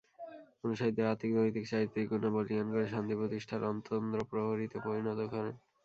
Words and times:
অনুসারীদের 0.63 1.05
আত্মিক, 1.07 1.31
নৈতিক, 1.37 1.65
চারিত্রিক 1.71 2.05
গুণে 2.11 2.29
বলীয়ান 2.35 2.67
করে 2.73 2.85
শান্তি 2.93 3.13
প্রতিষ্ঠার 3.19 3.61
অতন্দ্রপ্রহরীতে 3.69 4.77
পরিণত 4.85 5.19
করেন। 5.33 5.55